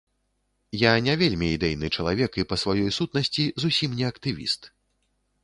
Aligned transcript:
Я 0.81 0.93
не 1.07 1.13
вельмі 1.21 1.49
ідэйны 1.57 1.91
чалавек 1.97 2.41
і 2.41 2.47
па 2.55 2.59
сваёй 2.63 2.89
сутнасці 2.99 3.43
зусім 3.67 3.95
не 4.01 4.05
актывіст. 4.11 4.61